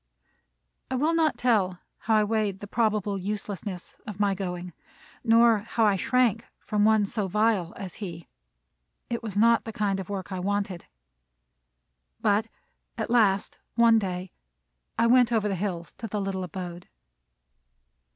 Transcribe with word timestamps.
I 0.89 0.95
will 0.95 1.13
not 1.13 1.37
tell 1.37 1.77
how 1.99 2.15
I 2.15 2.23
weighed 2.23 2.59
the 2.59 2.65
probable 2.65 3.19
uselessness 3.19 3.97
of 4.07 4.19
my 4.19 4.33
going, 4.33 4.73
nor 5.23 5.59
how 5.59 5.85
I 5.85 5.95
shrank 5.95 6.47
from 6.59 6.85
one 6.85 7.05
so 7.05 7.27
vile 7.27 7.71
as 7.77 7.93
he. 8.01 8.27
It 9.11 9.21
was 9.21 9.37
not 9.37 9.63
the 9.65 9.71
kind 9.71 9.99
of 9.99 10.09
work 10.09 10.31
I 10.31 10.39
wanted. 10.39 10.87
But 12.19 12.47
at 12.97 13.11
last 13.11 13.59
one 13.75 13.99
day 13.99 14.31
I 14.97 15.05
went 15.05 15.31
over 15.31 15.47
the 15.47 15.53
hills 15.53 15.93
to 15.99 16.07
the 16.07 16.19
little 16.19 16.43
abode. 16.43 16.87